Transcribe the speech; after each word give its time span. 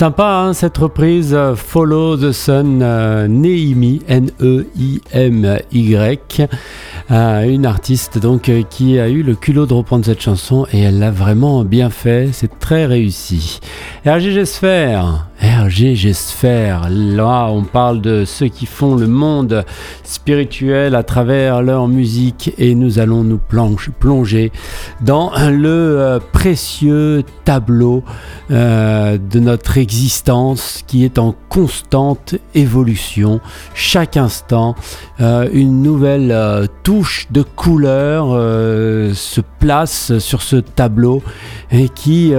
Sympa 0.00 0.46
hein, 0.46 0.54
cette 0.54 0.78
reprise 0.78 1.34
euh, 1.34 1.54
Follow 1.54 2.16
the 2.16 2.32
Sun 2.32 2.80
euh, 2.80 3.28
Neimi 3.28 4.00
N-E-I-M-Y 4.08 5.60
euh, 7.10 7.42
une 7.42 7.66
artiste 7.66 8.16
donc 8.16 8.50
qui 8.70 8.98
a 8.98 9.10
eu 9.10 9.22
le 9.22 9.34
culot 9.34 9.66
de 9.66 9.74
reprendre 9.74 10.06
cette 10.06 10.22
chanson 10.22 10.66
et 10.72 10.80
elle 10.80 11.00
l'a 11.00 11.10
vraiment 11.10 11.64
bien 11.64 11.90
fait, 11.90 12.30
c'est 12.32 12.58
très 12.58 12.86
réussi. 12.86 13.60
RGG 14.06 14.46
Sphère, 14.46 15.26
RGG 15.40 16.12
Sphère, 16.12 16.88
là 16.90 17.48
on 17.50 17.62
parle 17.62 18.00
de 18.00 18.24
ceux 18.24 18.48
qui 18.48 18.66
font 18.66 18.94
le 18.94 19.06
monde 19.06 19.64
spirituel 20.04 20.94
à 20.94 21.02
travers 21.02 21.62
leur 21.62 21.88
musique 21.88 22.52
et 22.58 22.74
nous 22.74 22.98
allons 22.98 23.24
nous 23.24 23.40
plonger 23.98 24.52
dans 25.00 25.32
le 25.50 26.18
précieux 26.32 27.24
tableau 27.44 28.04
de 28.50 29.38
notre 29.38 29.78
existence 29.78 30.82
qui 30.86 31.04
est 31.04 31.18
en 31.18 31.34
constante 31.48 32.36
évolution. 32.54 33.40
Chaque 33.74 34.16
instant, 34.16 34.74
euh, 35.20 35.48
une 35.52 35.82
nouvelle 35.82 36.32
euh, 36.32 36.66
touche 36.82 37.26
de 37.30 37.42
couleur 37.42 38.28
euh, 38.30 39.12
se 39.14 39.40
place 39.60 40.18
sur 40.18 40.42
ce 40.42 40.56
tableau 40.56 41.22
et 41.70 41.88
qui 41.88 42.32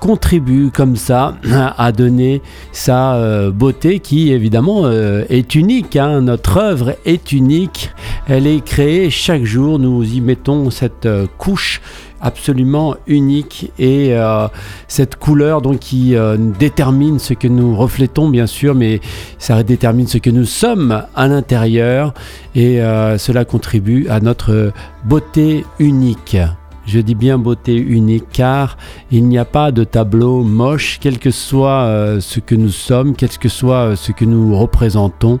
contribue 0.00 0.70
comme 0.70 0.96
ça 0.96 1.36
à 1.78 1.92
donner 1.92 2.42
sa 2.72 3.50
beauté 3.50 4.00
qui 4.00 4.32
évidemment 4.32 4.90
est 4.90 5.54
unique. 5.54 5.96
Hein. 5.96 6.20
Notre 6.20 6.58
œuvre 6.58 6.96
est 7.04 7.32
unique. 7.32 7.90
Elle 8.26 8.46
est 8.46 8.64
créée 8.64 9.10
chaque 9.10 9.44
jour. 9.44 9.78
Nous 9.78 10.02
y 10.02 10.20
mettons 10.20 10.70
cette 10.70 11.08
couche 11.38 11.80
absolument 12.24 12.96
unique 13.06 13.70
et 13.78 14.14
euh, 14.14 14.48
cette 14.88 15.16
couleur 15.16 15.60
donc 15.60 15.78
qui 15.78 16.16
euh, 16.16 16.36
détermine 16.58 17.18
ce 17.18 17.34
que 17.34 17.46
nous 17.46 17.76
reflétons 17.76 18.30
bien 18.30 18.46
sûr 18.46 18.74
mais 18.74 19.00
ça 19.38 19.62
détermine 19.62 20.06
ce 20.06 20.18
que 20.18 20.30
nous 20.30 20.46
sommes 20.46 21.04
à 21.14 21.28
l'intérieur 21.28 22.14
et 22.54 22.80
euh, 22.80 23.18
cela 23.18 23.44
contribue 23.44 24.08
à 24.08 24.20
notre 24.20 24.72
beauté 25.04 25.66
unique. 25.78 26.38
Je 26.86 27.00
dis 27.00 27.14
bien 27.14 27.38
beauté 27.38 27.74
unique 27.76 28.24
car 28.32 28.76
il 29.10 29.26
n'y 29.26 29.38
a 29.38 29.44
pas 29.44 29.72
de 29.72 29.84
tableau 29.84 30.42
moche, 30.42 30.98
quel 31.00 31.18
que 31.18 31.30
soit 31.30 32.18
ce 32.20 32.40
que 32.40 32.54
nous 32.54 32.68
sommes, 32.68 33.14
quel 33.14 33.30
que 33.30 33.48
soit 33.48 33.96
ce 33.96 34.12
que 34.12 34.24
nous 34.24 34.56
représentons. 34.56 35.38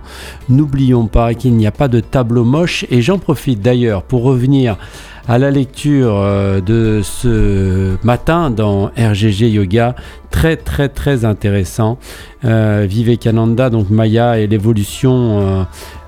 N'oublions 0.48 1.06
pas 1.06 1.34
qu'il 1.34 1.54
n'y 1.54 1.66
a 1.66 1.72
pas 1.72 1.88
de 1.88 2.00
tableau 2.00 2.44
moche 2.44 2.86
et 2.90 3.02
j'en 3.02 3.18
profite 3.18 3.60
d'ailleurs 3.60 4.02
pour 4.02 4.22
revenir 4.22 4.76
à 5.26 5.38
la 5.38 5.50
lecture 5.50 6.16
euh, 6.16 6.60
de 6.60 7.00
ce 7.02 7.96
matin 8.04 8.50
dans 8.50 8.86
RGG 8.96 9.50
Yoga. 9.50 9.94
Très 10.34 10.56
très 10.56 10.88
très 10.88 11.24
intéressant. 11.24 11.96
Euh, 12.44 12.86
Vivekananda, 12.88 13.70
donc 13.70 13.88
Maya 13.88 14.40
et 14.40 14.48
l'évolution 14.48 15.38
euh, 15.40 15.62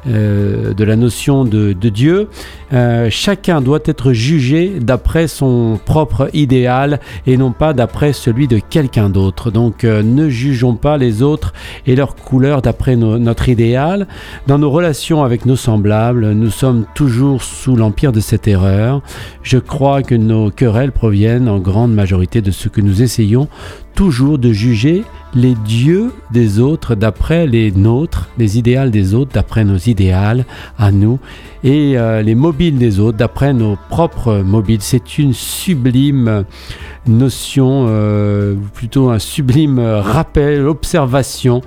euh, 0.08 0.74
de 0.74 0.84
la 0.84 0.96
notion 0.96 1.44
de, 1.44 1.72
Dieu, 1.72 2.28
euh, 2.72 3.06
chacun 3.08 3.60
doit 3.60 3.78
être 3.84 4.12
jugé 4.12 4.74
d'après 4.80 5.28
son 5.28 5.78
propre 5.84 6.28
idéal 6.34 7.00
et 7.26 7.36
non 7.36 7.52
pas 7.52 7.72
d'après 7.72 8.12
celui 8.12 8.48
de 8.48 8.58
quelqu'un 8.58 9.10
d'autre. 9.10 9.52
Donc 9.52 9.84
ne 9.84 10.28
jugeons 10.28 10.74
pas 10.74 10.98
les 10.98 11.22
autres 11.22 11.52
et 11.86 11.94
leur 11.94 12.16
couleur 12.16 12.62
d'après 12.62 12.96
notre 12.96 13.48
idéal. 13.48 14.08
Dans 14.48 14.58
nos 14.58 14.70
relations 14.70 15.22
avec 15.22 15.46
nos 15.46 15.56
semblables, 15.56 16.32
nous 16.32 16.50
sommes 16.50 16.84
toujours 16.94 17.42
sous 17.42 17.76
l'empire 17.76 18.12
de 18.12 18.20
cette 18.20 18.48
erreur. 18.48 19.02
Je 19.42 19.58
crois 19.58 20.02
que 20.02 20.16
nos 20.16 20.50
querelles 20.50 20.92
proviennent 20.92 21.48
en 21.48 21.58
grande 21.58 21.94
majorité 21.94 22.42
de 22.42 22.50
ce 22.50 22.68
que 22.68 22.80
nous 22.80 23.02
essayons 23.02 23.48
toujours 23.96 24.38
de 24.38 24.52
juger 24.52 25.04
les 25.34 25.54
dieux 25.54 26.12
des 26.30 26.60
autres 26.60 26.94
d'après 26.94 27.46
les 27.46 27.72
nôtres, 27.72 28.28
les 28.38 28.58
idéaux 28.58 28.88
des 28.88 29.14
autres 29.14 29.32
d'après 29.32 29.64
nos 29.64 29.78
idéaux 29.78 30.44
à 30.78 30.92
nous, 30.92 31.18
et 31.64 31.98
euh, 31.98 32.22
les 32.22 32.34
mobiles 32.34 32.78
des 32.78 33.00
autres 33.00 33.18
d'après 33.18 33.52
nos 33.52 33.76
propres 33.88 34.42
mobiles. 34.42 34.82
C'est 34.82 35.18
une 35.18 35.32
sublime 35.32 36.44
notion, 37.08 37.86
euh, 37.88 38.54
plutôt 38.74 39.10
un 39.10 39.18
sublime 39.18 39.78
rappel, 39.78 40.66
observation 40.66 41.62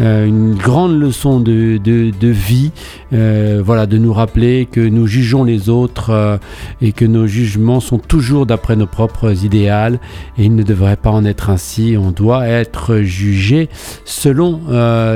euh, 0.00 0.24
une 0.24 0.54
grande 0.54 0.98
leçon 0.98 1.40
de, 1.40 1.76
de, 1.76 2.28
vie, 2.28 2.70
euh, 3.12 3.60
voilà, 3.64 3.86
de 3.86 3.98
nous 3.98 4.12
rappeler 4.12 4.66
que 4.70 4.80
nous 4.80 5.06
jugeons 5.06 5.44
les 5.44 5.68
autres 5.68 6.10
euh, 6.10 6.38
et 6.80 6.92
que 6.92 7.04
nos 7.04 7.26
jugements 7.26 7.80
sont 7.80 7.98
toujours 7.98 8.46
d'après 8.46 8.76
nos 8.76 8.86
propres 8.86 9.44
idéaux 9.44 9.60
et 9.60 10.44
il 10.44 10.54
ne 10.54 10.62
devrait 10.62 10.96
pas 10.96 11.10
en 11.10 11.24
être 11.26 11.50
ainsi. 11.50 11.96
On 11.98 12.12
doit 12.12 12.46
être 12.46 12.98
jugé 12.98 13.68
selon 14.06 14.60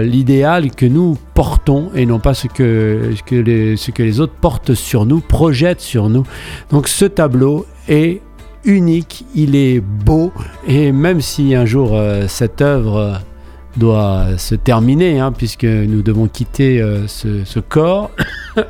l'idéal 0.03 0.71
que 0.71 0.85
nous 0.85 1.17
portons 1.33 1.91
et 1.95 2.05
non 2.05 2.19
pas 2.19 2.35
ce 2.35 2.47
que, 2.47 3.13
ce 3.17 3.91
que 3.91 4.03
les 4.03 4.21
autres 4.21 4.35
portent 4.35 4.75
sur 4.75 5.07
nous, 5.07 5.21
projettent 5.21 5.81
sur 5.81 6.11
nous. 6.11 6.25
Donc 6.71 6.89
ce 6.89 7.07
tableau 7.07 7.65
est 7.89 8.21
unique, 8.65 9.25
il 9.35 9.57
est 9.57 9.81
beau 9.81 10.33
et 10.67 10.93
même 10.93 11.21
si 11.21 11.55
un 11.55 11.67
jour 11.67 12.01
cette 12.29 12.61
œuvre 12.61 13.21
doit 13.77 14.39
se 14.39 14.55
terminer, 14.55 15.21
hein, 15.21 15.33
puisque 15.33 15.65
nous 15.65 16.03
devons 16.03 16.29
quitter 16.29 16.81
euh, 16.81 17.07
ce, 17.07 17.61
corps. 17.61 18.11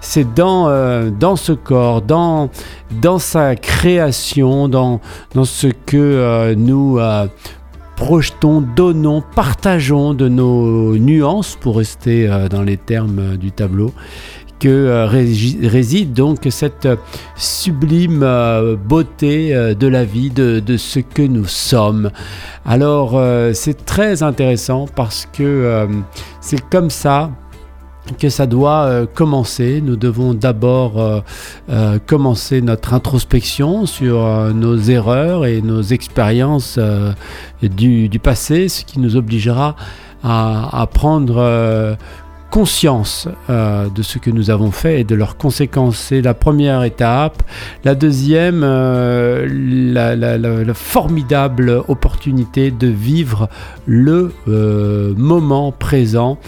C'est 0.00 0.34
dans, 0.34 0.68
euh, 0.68 1.10
ce 1.36 1.52
corps, 1.52 2.02
dans, 2.02 2.50
sa 3.18 3.56
création, 3.56 4.68
dans, 4.68 5.00
ce 5.44 5.68
que 5.68 5.96
euh, 5.96 6.54
nous 6.56 6.98
projetons, 7.96 8.60
donnons, 8.60 9.22
partageons 9.34 10.14
de 10.14 10.28
nos 10.28 10.96
nuances, 10.98 11.56
pour 11.60 11.78
rester 11.78 12.28
dans 12.50 12.62
les 12.62 12.76
termes 12.76 13.36
du 13.36 13.50
tableau, 13.52 13.92
euh, 14.68 15.06
réside 15.06 16.12
donc 16.12 16.46
cette 16.50 16.88
sublime 17.36 18.22
euh, 18.22 18.76
beauté 18.76 19.54
euh, 19.54 19.74
de 19.74 19.86
la 19.86 20.04
vie, 20.04 20.30
de, 20.30 20.76
ce 20.76 21.00
que 21.00 21.22
nous 21.22 21.46
sommes. 21.46 22.10
Alors 22.64 23.20
c'est 23.52 23.84
très 23.84 24.22
intéressant 24.22 24.86
parce 24.94 25.28
que 25.30 25.86
c'est 26.40 26.60
comme 26.70 26.90
ça 26.90 27.30
que 28.18 28.28
ça 28.28 28.46
doit 28.46 29.06
commencer. 29.14 29.80
Nous 29.84 29.96
devons 29.96 30.34
d'abord 30.34 31.22
commencer 32.06 32.60
notre 32.60 32.94
introspection 32.94 33.86
sur 33.86 34.24
nos 34.54 34.78
erreurs 34.78 35.46
et 35.46 35.60
nos 35.62 35.82
expériences 35.82 36.78
du, 37.62 38.20
passé, 38.22 38.68
ce 38.68 38.84
qui 38.84 38.98
nous 38.98 39.16
obligera 39.16 39.76
à, 40.22 40.80
à 40.80 40.86
prendre 40.86 41.96
conscience 42.54 43.26
euh, 43.50 43.88
de 43.88 44.02
ce 44.02 44.18
que 44.18 44.30
nous 44.30 44.48
avons 44.48 44.70
fait 44.70 45.00
et 45.00 45.04
de 45.04 45.16
leurs 45.16 45.36
conséquences. 45.36 45.96
C'est 45.96 46.22
la 46.22 46.34
première 46.34 46.84
étape. 46.84 47.42
La 47.82 47.96
deuxième, 47.96 48.62
euh, 48.62 49.48
la, 49.50 50.74
formidable 50.74 51.82
opportunité 51.88 52.70
de 52.70 52.86
vivre 52.86 53.48
le 53.86 54.32
euh, 54.46 55.14
moment 55.16 55.72
présent. 55.72 56.38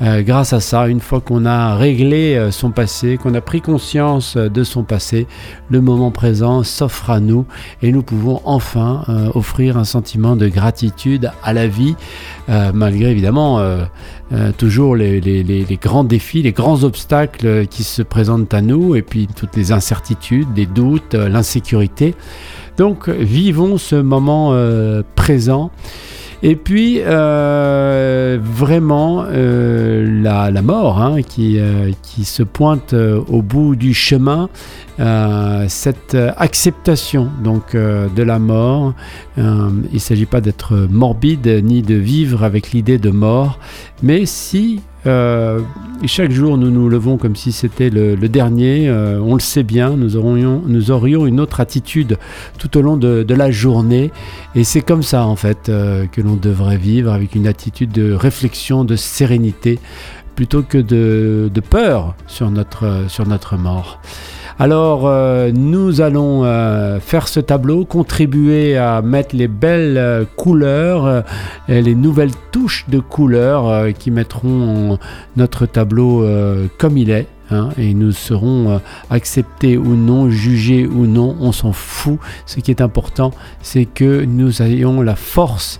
Grâce 0.00 0.52
à 0.52 0.60
ça, 0.60 0.88
une 0.88 1.00
fois 1.00 1.20
qu'on 1.20 1.46
a 1.46 1.76
réglé 1.76 2.48
son 2.50 2.70
passé, 2.70 3.16
qu'on 3.16 3.34
a 3.34 3.40
pris 3.40 3.60
conscience 3.60 4.36
de 4.36 4.64
son 4.64 4.82
passé, 4.82 5.26
le 5.70 5.80
moment 5.80 6.10
présent 6.10 6.62
s'offre 6.62 7.10
à 7.10 7.20
nous 7.20 7.46
et 7.82 7.92
nous 7.92 8.02
pouvons 8.02 8.40
enfin 8.44 9.04
offrir 9.34 9.76
un 9.78 9.84
sentiment 9.84 10.36
de 10.36 10.48
gratitude 10.48 11.30
à 11.42 11.52
la 11.52 11.66
vie, 11.66 11.94
malgré 12.48 13.10
évidemment 13.10 13.60
toujours 14.58 14.96
les 14.96 15.20
les, 15.20 15.78
grands 15.80 16.04
défis, 16.04 16.42
les 16.42 16.52
grands 16.52 16.84
obstacles 16.84 17.66
qui 17.66 17.84
se 17.84 18.02
présentent 18.02 18.54
à 18.54 18.60
nous, 18.60 18.94
et 18.94 19.02
puis 19.02 19.28
toutes 19.34 19.56
les 19.56 19.72
incertitudes, 19.72 20.48
les 20.56 20.66
doutes, 20.66 21.14
euh, 21.14 21.28
l'insécurité. 21.28 22.14
Donc 22.76 23.08
vivons 23.08 23.78
ce 23.78 23.96
moment 23.96 24.50
euh, 24.52 25.02
présent. 25.14 25.70
Et 26.46 26.56
puis, 26.56 27.00
euh, 27.00 28.38
vraiment, 28.38 29.24
la, 29.24 30.62
mort 30.62 31.00
hein, 31.00 31.22
qui, 31.22 31.58
qui, 32.02 32.24
se 32.26 32.42
pointe 32.42 32.92
au 32.92 33.40
bout 33.40 33.76
du 33.76 33.94
chemin, 33.94 34.50
cette 35.68 36.14
acceptation 36.36 37.30
donc 37.42 37.74
de 37.74 38.22
la 38.22 38.38
mort. 38.38 38.92
il 39.38 39.42
ne 39.42 39.98
s'agit 39.98 40.26
pas 40.26 40.42
d'être 40.42 40.74
morbide 40.90 41.62
ni 41.64 41.80
de 41.80 41.94
vivre 41.94 42.44
avec 42.44 42.72
l'idée 42.72 42.98
de 42.98 43.10
mort, 43.10 43.58
mais 44.02 44.26
si 44.26 44.82
euh, 45.06 45.60
chaque 46.06 46.30
jour, 46.30 46.56
nous 46.58 46.70
nous 46.70 46.88
levons 46.88 47.16
comme 47.16 47.36
si 47.36 47.52
c'était 47.52 47.90
le, 47.90 48.16
dernier. 48.28 48.88
Euh, 48.88 49.20
on 49.20 49.34
le 49.34 49.40
sait 49.40 49.62
bien, 49.62 49.90
nous 49.90 50.16
aurions, 50.16 51.26
une 51.26 51.40
autre 51.40 51.60
attitude 51.60 52.18
tout 52.58 52.76
au 52.76 52.82
long 52.82 52.96
de, 52.96 53.34
la 53.34 53.50
journée. 53.50 54.10
Et 54.54 54.64
c'est 54.64 54.82
comme 54.82 55.02
ça, 55.02 55.26
en 55.26 55.36
fait, 55.36 55.68
euh, 55.68 56.06
que 56.06 56.20
l'on 56.20 56.36
devrait 56.36 56.76
vivre 56.76 57.12
avec 57.12 57.34
une 57.34 57.46
attitude 57.46 57.92
de 57.92 58.12
réflexion, 58.12 58.84
de 58.84 58.96
sérénité 58.96 59.78
plutôt 60.34 60.62
que 60.62 60.78
de, 60.78 61.60
peur 61.70 62.14
sur 62.26 62.50
notre, 62.50 63.04
sur 63.08 63.26
notre 63.26 63.56
mort. 63.56 64.00
Alors, 64.58 65.02
euh, 65.06 65.50
nous 65.52 66.00
allons 66.00 66.44
euh, 66.44 67.00
faire 67.00 67.26
ce 67.26 67.40
tableau, 67.40 67.84
contribuer 67.84 68.76
à 68.76 69.02
mettre 69.02 69.34
les 69.34 69.48
belles 69.48 69.98
euh, 69.98 70.24
couleurs, 70.36 71.24
et 71.68 71.82
les 71.82 71.96
nouvelles 71.96 72.34
touches 72.52 72.84
de 72.88 73.00
couleurs 73.00 73.92
qui 73.98 74.10
mettront 74.10 74.98
notre 75.36 75.66
tableau 75.66 76.24
comme 76.78 76.96
il 76.98 77.10
est. 77.10 77.26
Hein, 77.50 77.68
et 77.76 77.92
nous 77.92 78.12
serons 78.12 78.80
acceptés 79.10 79.76
ou 79.76 79.96
non, 79.96 80.30
jugés 80.30 80.86
ou 80.86 81.06
non, 81.06 81.36
on 81.40 81.52
s'en 81.52 81.72
fout. 81.72 82.18
Ce 82.46 82.60
qui 82.60 82.70
est 82.70 82.80
important, 82.80 83.32
c'est 83.60 83.84
que 83.84 84.24
nous 84.24 84.62
ayons 84.62 85.02
la 85.02 85.14
force 85.14 85.78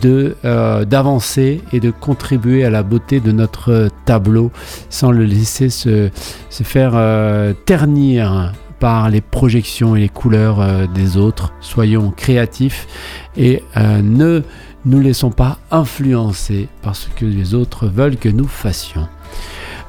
de 0.00 0.36
d'avancer 0.42 1.60
et 1.72 1.80
de 1.80 1.90
contribuer 1.90 2.64
à 2.64 2.70
la 2.70 2.82
beauté 2.82 3.20
de 3.20 3.32
notre 3.32 3.90
tableau 4.06 4.50
sans 4.90 5.12
le 5.12 5.24
laisser 5.24 5.68
se, 5.68 6.10
faire 6.50 7.54
ternir 7.64 8.52
par 8.84 9.08
les 9.08 9.22
projections 9.22 9.96
et 9.96 10.00
les 10.00 10.08
couleurs 10.10 10.60
euh, 10.60 10.86
des 10.86 11.16
autres. 11.16 11.54
Soyons 11.60 12.10
créatifs 12.10 12.86
et 13.34 13.62
euh, 13.78 14.02
ne 14.02 14.42
nous 14.84 15.00
laissons 15.00 15.30
pas 15.30 15.58
influencer 15.70 16.68
par 16.82 16.94
ce 16.94 17.08
que 17.08 17.24
les 17.24 17.54
autres 17.54 17.86
veulent 17.86 18.18
que 18.18 18.28
nous 18.28 18.46
fassions. 18.46 19.08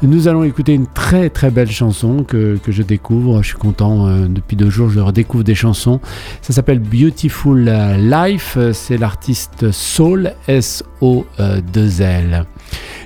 Nous 0.01 0.27
allons 0.27 0.44
écouter 0.44 0.74
une 0.74 0.88
très 0.88 1.30
très 1.30 1.50
belle 1.50 1.71
chanson 1.71 2.24
que, 2.24 2.59
je 2.68 2.83
découvre. 2.83 3.42
Je 3.42 3.47
suis 3.50 3.57
content, 3.57 4.07
euh, 4.07 4.27
depuis 4.27 4.57
deux 4.57 4.69
jours 4.69 4.89
je 4.89 5.00
redécouvre 5.00 5.44
des 5.45 5.56
chansons. 5.56 6.01
Ça 6.42 6.51
s'appelle 6.51 6.80
Beautiful 6.80 7.63
Life. 7.97 8.57
C'est 8.74 8.97
l'artiste 8.97 9.71
Soul, 9.71 10.33
S-O-2-L. 10.47 12.45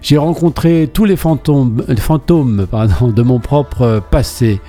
J'ai 0.02 0.18
rencontré 0.18 0.90
tous 0.92 1.06
les 1.06 1.16
fantômes, 1.16 1.84
fantômes 2.00 2.66
pardon, 2.70 3.10
de 3.10 3.22
mon 3.22 3.40
propre 3.40 4.02
passé. 4.10 4.60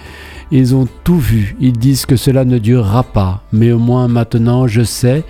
Ils 0.53 0.75
ont 0.75 0.89
tout 1.05 1.19
vu, 1.19 1.57
ils 1.61 1.79
disent 1.79 2.07
que 2.07 2.17
cela 2.17 2.45
ne 2.45 2.59
durera 2.59 3.05
pas, 3.05 3.45
mais 3.53 3.71
au 3.71 3.79
moins 3.79 4.09
maintenant 4.09 4.67
je 4.67 4.83
sais 4.83 5.25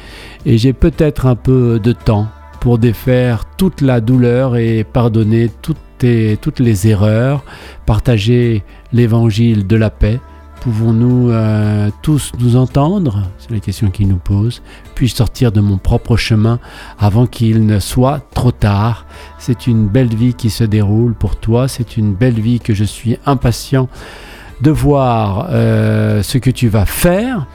et 0.46 0.56
j'ai 0.56 0.72
peut-être 0.72 1.26
un 1.26 1.36
peu 1.36 1.78
de 1.78 1.92
temps 1.92 2.28
pour 2.58 2.78
défaire 2.78 3.44
toute 3.58 3.82
la 3.82 4.00
douleur 4.00 4.56
et 4.56 4.82
pardonner 4.82 5.50
toutes, 6.40 6.60
les 6.60 6.88
erreurs, 6.88 7.44
partager 7.86 8.62
l'évangile 8.92 9.66
de 9.66 9.76
la 9.76 9.90
paix. 9.90 10.20
Pouvons-nous 10.60 11.30
euh, 11.30 11.88
tous 12.02 12.32
nous 12.38 12.56
entendre? 12.56 13.22
C'est 13.38 13.50
la 13.50 13.60
question 13.60 13.90
qu'il 13.90 14.08
nous 14.08 14.18
pose. 14.18 14.60
Puis-je 14.94 15.14
sortir 15.14 15.52
de 15.52 15.60
mon 15.60 15.78
propre 15.78 16.18
chemin 16.18 16.58
avant 16.98 17.26
qu'il 17.26 17.64
ne 17.64 17.78
soit 17.78 18.20
trop 18.34 18.52
tard? 18.52 19.06
C'est 19.38 19.66
une 19.66 19.88
belle 19.88 20.14
vie 20.14 20.34
qui 20.34 20.50
se 20.50 20.64
déroule 20.64 21.14
pour 21.14 21.36
toi, 21.36 21.66
c'est 21.66 21.96
une 21.96 22.12
belle 22.12 22.38
vie 22.38 22.60
que 22.60 22.74
je 22.74 22.84
suis 22.84 23.18
impatient 23.24 23.88
de 24.60 24.70
voir 24.70 25.48
euh, 25.50 26.22
ce 26.22 26.36
que 26.36 26.50
tu 26.50 26.68
vas 26.68 26.84
faire. 26.84 27.46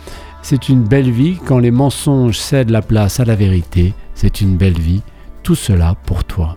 C'est 0.42 0.70
une 0.70 0.84
belle 0.84 1.10
vie 1.10 1.38
quand 1.46 1.60
les 1.60 1.72
mensonges 1.72 2.40
cèdent 2.40 2.70
la 2.70 2.82
place 2.82 3.20
à 3.20 3.26
la 3.26 3.36
vérité. 3.36 3.94
C'est 4.16 4.42
une 4.42 4.58
belle 4.58 4.80
vie. 4.80 5.02
Tout 5.44 5.56
cela 5.56 5.96
pour 6.06 6.24
toi. 6.24 6.56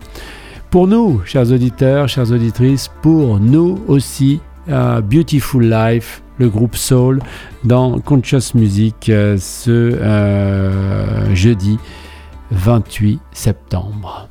Pour 0.71 0.87
nous, 0.87 1.21
chers 1.25 1.51
auditeurs, 1.51 2.07
chères 2.07 2.31
auditrices, 2.31 2.91
pour 3.01 3.39
nous 3.39 3.79
aussi, 3.87 4.39
uh, 4.67 5.01
Beautiful 5.01 5.63
Life, 5.63 6.21
le 6.37 6.47
groupe 6.47 6.75
Soul, 6.75 7.19
dans 7.63 7.99
Conscious 7.99 8.53
Music 8.53 9.09
euh, 9.09 9.35
ce 9.39 9.71
euh, 9.71 11.33
jeudi 11.33 11.79
28 12.51 13.19
septembre. 13.31 14.29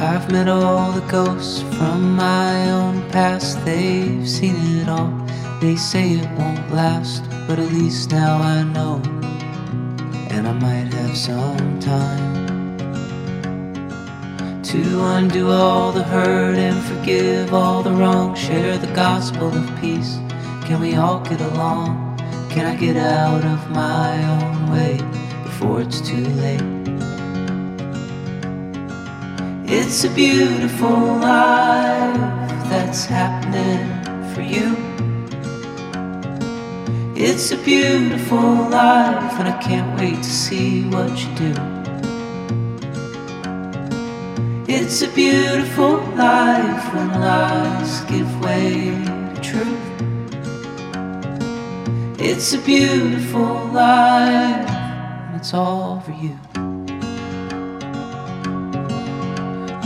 I've 0.00 0.32
met 0.32 0.48
all 0.48 0.90
the 0.92 1.02
ghosts 1.12 1.62
from 1.72 2.16
my 2.16 2.72
own 2.72 3.02
past, 3.12 3.62
they've 3.66 4.26
seen 4.26 4.56
it 4.80 4.88
all. 4.88 5.21
They 5.62 5.76
say 5.76 6.14
it 6.14 6.28
won't 6.36 6.72
last, 6.72 7.22
but 7.46 7.60
at 7.60 7.70
least 7.70 8.10
now 8.10 8.38
I 8.38 8.64
know. 8.64 9.00
And 10.28 10.48
I 10.48 10.52
might 10.54 10.92
have 10.92 11.16
some 11.16 11.78
time 11.78 12.76
to 14.64 15.04
undo 15.04 15.52
all 15.52 15.92
the 15.92 16.02
hurt 16.02 16.56
and 16.56 16.82
forgive 16.82 17.54
all 17.54 17.84
the 17.84 17.92
wrong. 17.92 18.34
Share 18.34 18.76
the 18.76 18.92
gospel 18.92 19.56
of 19.56 19.80
peace. 19.80 20.18
Can 20.66 20.80
we 20.80 20.96
all 20.96 21.20
get 21.20 21.40
along? 21.40 22.18
Can 22.50 22.66
I 22.66 22.74
get 22.74 22.96
out 22.96 23.44
of 23.44 23.70
my 23.70 24.20
own 24.34 24.72
way 24.72 24.96
before 25.44 25.80
it's 25.80 26.00
too 26.00 26.26
late? 26.42 26.60
It's 29.64 30.02
a 30.02 30.10
beautiful 30.10 30.90
life 30.90 32.18
that's 32.68 33.04
happening 33.04 34.34
for 34.34 34.42
you. 34.42 34.91
It's 37.24 37.52
a 37.52 37.56
beautiful 37.56 38.68
life, 38.68 39.38
and 39.38 39.48
I 39.48 39.56
can't 39.62 39.96
wait 39.96 40.16
to 40.16 40.24
see 40.24 40.82
what 40.88 41.08
you 41.22 41.32
do. 41.36 41.54
It's 44.66 45.02
a 45.02 45.08
beautiful 45.08 45.98
life 46.16 46.92
when 46.92 47.20
lies 47.20 48.00
give 48.10 48.28
way 48.40 48.90
to 49.34 49.40
truth. 49.40 49.86
It's 52.18 52.54
a 52.54 52.58
beautiful 52.58 53.54
life, 53.66 54.68
and 54.68 55.36
it's 55.36 55.54
all 55.54 56.00
for 56.00 56.10
you. 56.10 56.36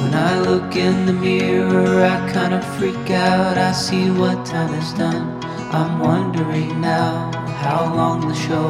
When 0.00 0.14
I 0.14 0.40
look 0.40 0.74
in 0.74 1.04
the 1.04 1.12
mirror, 1.12 2.02
I 2.02 2.32
kind 2.32 2.54
of 2.54 2.64
freak 2.78 3.10
out. 3.10 3.58
I 3.58 3.72
see 3.72 4.10
what 4.10 4.46
time 4.46 4.72
has 4.72 4.94
done. 4.94 5.36
I'm 5.76 5.98
wondering 5.98 6.80
now 6.80 7.30
how 7.60 7.94
long 7.94 8.26
the 8.26 8.34
show 8.34 8.66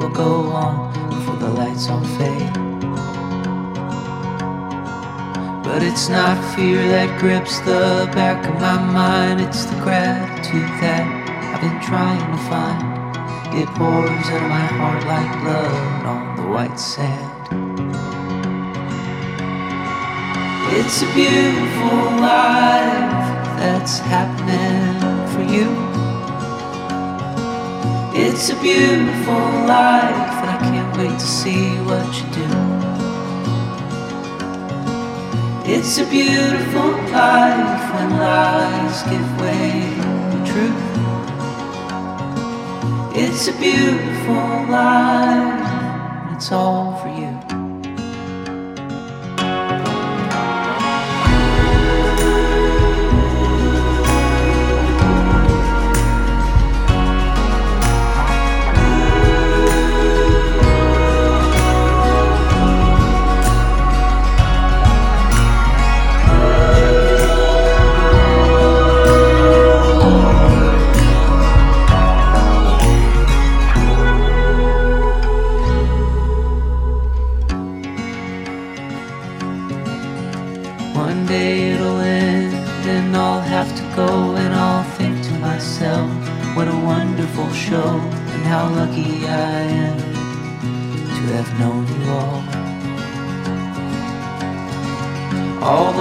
will 0.00 0.10
go 0.10 0.50
on 0.50 0.92
before 1.08 1.36
the 1.36 1.50
lights 1.50 1.88
all 1.88 2.02
fade. 2.18 2.52
But 5.62 5.84
it's 5.84 6.08
not 6.08 6.36
fear 6.56 6.82
that 6.88 7.20
grips 7.20 7.60
the 7.60 8.10
back 8.12 8.44
of 8.44 8.54
my 8.60 8.76
mind, 8.92 9.40
it's 9.40 9.66
the 9.66 9.76
gratitude 9.76 10.72
that 10.82 11.06
I've 11.54 11.60
been 11.60 11.80
trying 11.80 12.26
to 12.32 12.38
find. 12.50 12.82
It 13.54 13.68
pours 13.78 14.26
out 14.26 14.42
of 14.42 14.50
my 14.50 14.66
heart 14.78 15.06
like 15.06 15.30
blood 15.44 16.06
on 16.06 16.36
the 16.38 16.46
white 16.54 16.80
sand. 16.80 17.38
It's 20.74 21.02
a 21.02 21.10
beautiful 21.14 22.18
life 22.18 23.14
that's 23.60 24.00
happening 24.00 24.98
for 25.32 25.44
you. 25.54 26.07
It's 28.20 28.50
a 28.50 28.56
beautiful 28.60 29.46
life, 29.66 30.34
and 30.40 30.50
I 30.50 30.58
can't 30.60 30.96
wait 30.98 31.18
to 31.18 31.26
see 31.40 31.68
what 31.88 32.04
you 32.18 32.26
do. 32.34 32.48
It's 35.72 35.98
a 35.98 36.04
beautiful 36.10 36.90
life 37.12 37.94
when 37.94 38.10
lies 38.18 39.02
give 39.04 39.40
way 39.40 39.70
to 40.32 40.38
truth. 40.50 40.86
It's 43.14 43.46
a 43.46 43.52
beautiful 43.52 44.48
life, 44.68 46.34
it's 46.34 46.50
all 46.50 46.96
for 46.96 47.07
you. 95.68 95.98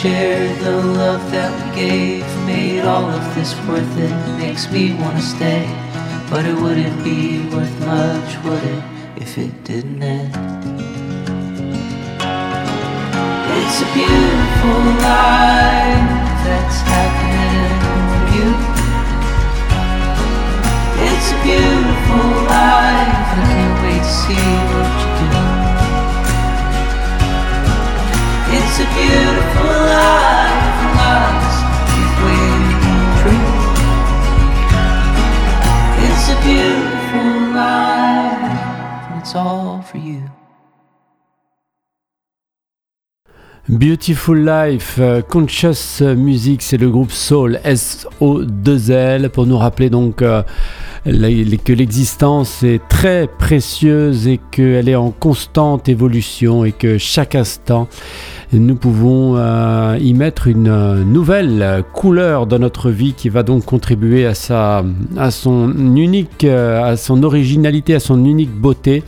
shared 0.00 0.58
the 0.60 0.76
love 0.82 1.30
that 1.30 1.52
we 1.60 1.76
gave, 1.76 2.24
made 2.46 2.80
all 2.80 3.04
of 3.04 3.34
this 3.34 3.54
worth 3.68 3.98
it, 3.98 4.38
makes 4.38 4.70
me 4.72 4.94
wanna 4.94 5.20
stay. 5.20 5.66
But 6.30 6.46
it 6.46 6.54
wouldn't 6.54 7.04
be 7.04 7.46
worth 7.54 7.78
much, 7.80 8.30
would 8.44 8.62
it, 8.62 8.84
if 9.16 9.36
it 9.36 9.52
didn't 9.64 10.02
end? 10.02 10.34
It's 13.56 13.82
a 13.82 13.88
beautiful 13.92 14.80
life 15.04 16.09
all 39.34 39.82
for 39.82 39.98
you. 39.98 40.22
Beautiful 43.68 44.36
Life, 44.44 44.96
euh, 44.98 45.22
Conscious 45.22 46.00
Music, 46.00 46.62
c'est 46.62 46.76
le 46.76 46.90
groupe 46.90 47.12
Soul, 47.12 47.60
S-O-2-L, 47.62 49.30
pour 49.30 49.46
nous 49.46 49.58
rappeler 49.58 49.90
donc 49.90 50.22
euh, 50.22 50.42
que 51.04 51.72
l'existence 51.72 52.62
est 52.62 52.80
très 52.88 53.26
précieuse 53.26 54.28
et 54.28 54.40
qu'elle 54.50 54.88
est 54.88 54.96
en 54.96 55.10
constante 55.10 55.88
évolution 55.88 56.64
et 56.64 56.72
que 56.72 56.98
chaque 56.98 57.34
instant, 57.34 57.88
nous 58.52 58.74
pouvons 58.74 59.36
euh, 59.36 59.96
y 60.00 60.12
mettre 60.14 60.48
une 60.48 61.04
nouvelle 61.04 61.84
couleur 61.92 62.46
dans 62.46 62.58
notre 62.58 62.90
vie 62.90 63.14
qui 63.14 63.28
va 63.28 63.42
donc 63.42 63.64
contribuer 63.64 64.26
à, 64.26 64.34
sa, 64.34 64.84
à 65.16 65.30
son 65.30 65.72
unique, 65.96 66.44
à 66.44 66.96
son 66.96 67.22
originalité, 67.22 67.94
à 67.94 68.00
son 68.00 68.24
unique 68.24 68.52
beauté. 68.52 69.02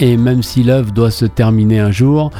Et 0.00 0.16
même 0.16 0.42
si 0.42 0.62
l'œuvre 0.62 0.90
doit 0.90 1.10
se 1.10 1.26
terminer 1.26 1.78
un 1.78 1.90
jour, 1.90 2.30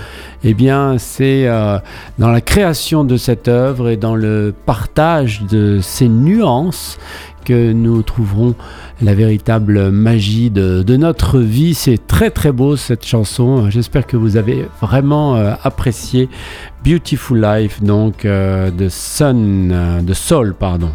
eh 0.43 0.55
bien, 0.55 0.97
c'est 0.99 1.47
euh, 1.47 1.79
dans 2.19 2.31
la 2.31 2.41
création 2.41 3.05
de 3.05 3.17
cette 3.17 3.47
œuvre 3.47 3.91
et 3.91 3.97
dans 3.97 4.15
le 4.15 4.55
partage 4.65 5.43
de 5.51 5.79
ces 5.83 6.09
nuances 6.09 6.99
que 7.43 7.73
nous 7.73 8.03
trouverons 8.03 8.55
la 9.01 9.15
véritable 9.15 9.91
magie 9.91 10.51
de, 10.51 10.97
notre 10.97 11.39
vie. 11.39 11.75
C'est 11.75 12.07
très 12.07 12.31
très 12.31 12.53
beau 12.53 12.77
cette 12.77 13.05
chanson. 13.05 13.71
J'espère 13.71 14.07
que 14.07 14.17
vous 14.17 14.37
avez 14.37 14.67
vraiment 14.81 15.37
euh, 15.37 15.55
apprécié 15.63 16.29
Beautiful 16.85 17.41
Life, 17.41 17.83
donc 17.83 18.25
euh, 18.25 18.71
de 18.71 18.89
Sun, 18.89 20.03
de 20.03 20.15
Soul, 20.15 20.55
pardon. 20.55 20.91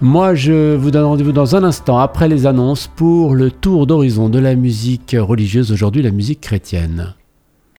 Moi, 0.00 0.34
je 0.34 0.74
vous 0.74 0.90
donne 0.90 1.04
rendez-vous 1.04 1.32
dans 1.32 1.56
un 1.56 1.64
instant 1.64 1.98
après 1.98 2.28
les 2.28 2.46
annonces 2.46 2.88
pour 2.88 3.34
le 3.34 3.50
tour 3.50 3.86
d'horizon 3.86 4.28
de 4.28 4.38
la 4.38 4.54
musique 4.54 5.16
religieuse, 5.18 5.72
aujourd'hui 5.72 6.02
la 6.02 6.10
musique 6.10 6.40
chrétienne. 6.40 7.14